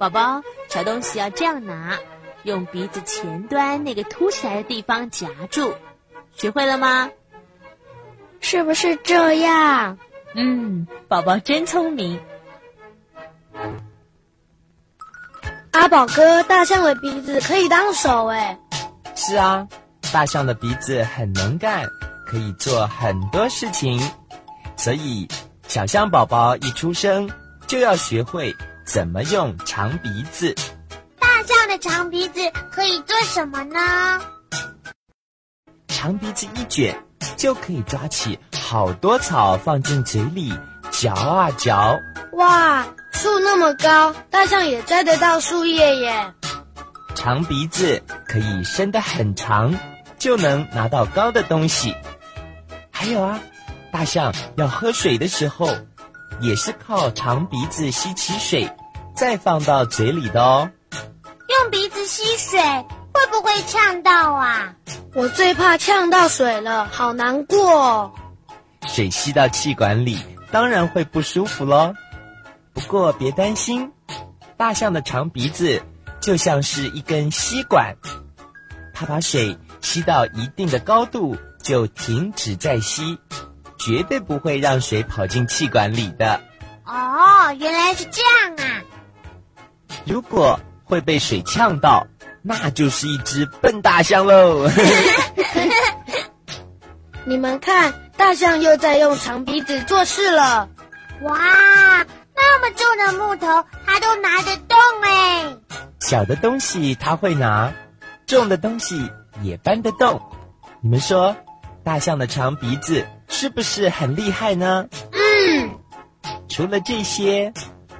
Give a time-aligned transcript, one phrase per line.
[0.00, 1.98] 宝宝，小东西要这样拿，
[2.44, 5.74] 用鼻子前端那个凸起来的地方夹住，
[6.34, 7.10] 学会了吗？
[8.40, 9.98] 是不是这样？
[10.34, 12.18] 嗯，宝宝真聪明。
[15.72, 18.58] 阿宝哥，大象的鼻子可以当手哎。
[19.14, 19.68] 是啊，
[20.10, 21.84] 大象的鼻子很能干，
[22.26, 24.00] 可以做很多事情，
[24.78, 25.28] 所以
[25.68, 27.30] 小象宝宝一出生
[27.66, 28.56] 就要学会。
[28.92, 30.52] 怎么用长鼻子？
[31.20, 32.40] 大象的长鼻子
[32.72, 34.20] 可以做什么呢？
[35.86, 37.00] 长鼻子一卷，
[37.36, 40.52] 就可以抓起好多草放进嘴里
[40.90, 42.00] 嚼啊嚼。
[42.32, 46.34] 哇，树那么高，大象也摘得到树叶耶。
[47.14, 49.72] 长鼻子可以伸得很长，
[50.18, 51.94] 就能拿到高的东西。
[52.90, 53.38] 还有啊，
[53.92, 55.68] 大象要喝水的时候，
[56.40, 58.68] 也是靠长鼻子吸起水。
[59.20, 60.70] 再放到嘴里的哦。
[60.90, 62.58] 用鼻子吸水
[63.12, 64.74] 会不会呛到啊？
[65.12, 68.10] 我最怕呛到水了，好难过。
[68.88, 70.18] 水吸到气管里，
[70.50, 71.92] 当然会不舒服喽。
[72.72, 73.92] 不过别担心，
[74.56, 75.82] 大象的长鼻子
[76.18, 77.94] 就像是一根吸管，
[78.94, 83.18] 它把水吸到一定的高度就停止再吸，
[83.78, 86.40] 绝对不会让水跑进气管里的。
[86.86, 88.59] 哦，原来是这样啊。
[90.10, 92.04] 如果会被水呛到，
[92.42, 94.68] 那就是一只笨大象喽。
[97.24, 100.68] 你们看，大象又在用长鼻子做事了。
[101.22, 101.38] 哇，
[102.34, 105.56] 那么重的木头，它都拿得动哎。
[106.00, 107.72] 小的东西它会拿，
[108.26, 109.08] 重的东西
[109.42, 110.20] 也搬得动。
[110.80, 111.36] 你们说，
[111.84, 114.88] 大象的长鼻子是不是很厉害呢？
[115.12, 115.70] 嗯。
[116.48, 117.52] 除了这些，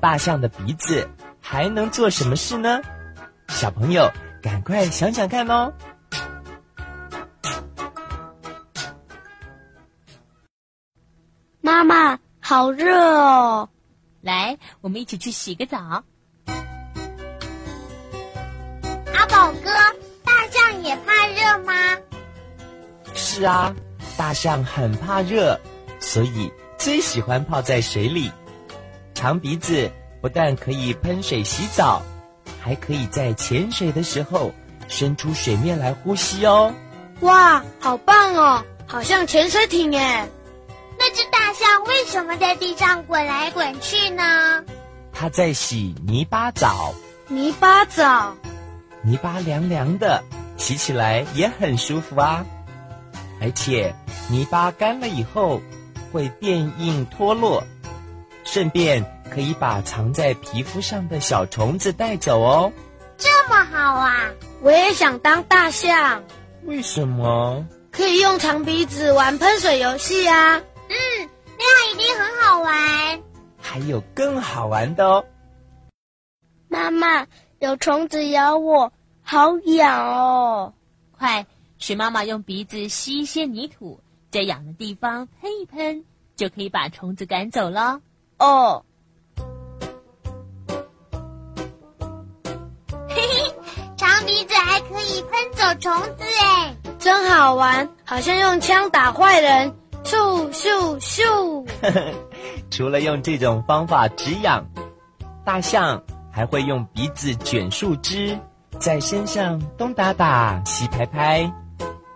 [0.00, 1.06] 大象的鼻子。
[1.50, 2.78] 还能做什么事呢？
[3.48, 5.72] 小朋友，赶快想想看哦！
[11.62, 13.66] 妈妈，好热哦！
[14.20, 16.04] 来，我们一起去洗个澡。
[19.14, 19.70] 阿宝哥，
[20.22, 21.72] 大象也怕热吗？
[23.14, 23.74] 是啊，
[24.18, 25.58] 大象很怕热，
[25.98, 28.30] 所以最喜欢泡在水里，
[29.14, 29.90] 长鼻子。
[30.20, 32.02] 不但可以喷水洗澡，
[32.60, 34.52] 还可以在潜水的时候
[34.88, 36.74] 伸出水面来呼吸哦。
[37.20, 40.28] 哇，好棒哦，好像潜水艇耶！
[40.98, 44.64] 那只大象为什么在地上滚来滚去呢？
[45.12, 46.94] 它在洗泥巴澡。
[47.28, 48.34] 泥巴澡，
[49.02, 50.24] 泥巴凉凉的，
[50.56, 52.44] 洗起来也很舒服啊。
[53.40, 53.94] 而且
[54.28, 55.60] 泥巴干了以后
[56.10, 57.62] 会变硬脱落，
[58.44, 59.04] 顺便。
[59.30, 62.72] 可以把藏在皮肤上的小虫子带走哦，
[63.16, 64.30] 这么好啊！
[64.62, 66.22] 我也想当大象。
[66.64, 67.64] 为什么？
[67.90, 70.56] 可以用长鼻子玩喷水游戏啊！
[70.88, 70.96] 嗯，
[71.58, 73.20] 那样一定很好玩。
[73.60, 75.24] 还有更好玩的哦！
[76.68, 77.26] 妈妈，
[77.58, 80.72] 有虫子咬我，好痒哦！
[81.12, 81.44] 快，
[81.78, 84.00] 学妈妈用鼻子吸一些泥土，
[84.30, 86.04] 在痒的地方喷一喷，
[86.36, 88.00] 就可以把虫子赶走了。
[88.38, 88.84] 哦。
[95.08, 97.88] 以喷走虫子哎，真好玩！
[98.04, 99.74] 好像用枪打坏人，
[100.04, 101.66] 咻咻咻。
[102.70, 104.66] 除了用这种方法止痒，
[105.44, 108.38] 大象还会用鼻子卷树枝，
[108.78, 111.50] 在身上东打打、西拍拍，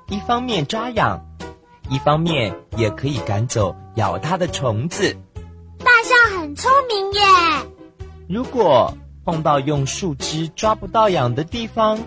[0.09, 1.19] 一方面抓痒，
[1.89, 5.17] 一方面也可以赶走咬它的虫子。
[5.79, 7.21] 大象很聪明耶！
[8.29, 8.95] 如果
[9.25, 11.99] 碰到用树枝抓不到痒的地方，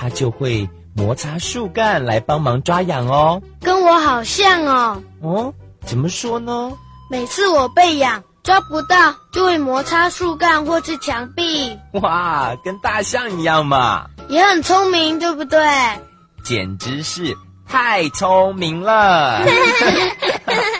[0.00, 5.02] 它就会摩擦树干来帮忙抓痒哦，跟我好像哦。
[5.20, 5.52] 哦，
[5.84, 6.72] 怎么说呢？
[7.10, 11.76] 每次我被痒抓不到，就就会摩擦树干或是墙壁。
[11.94, 14.06] 哇，跟大象一样嘛！
[14.28, 15.58] 也很聪明，对不对？
[16.44, 17.36] 简直是
[17.66, 19.42] 太聪明了！